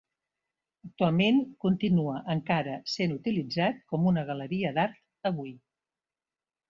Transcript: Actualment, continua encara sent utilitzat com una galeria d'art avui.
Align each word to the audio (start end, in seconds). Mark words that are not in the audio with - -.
Actualment, 0.87 1.37
continua 1.65 2.15
encara 2.35 2.77
sent 2.93 3.13
utilitzat 3.17 3.85
com 3.93 4.09
una 4.13 4.25
galeria 4.31 4.73
d'art 4.79 5.31
avui. 5.33 5.53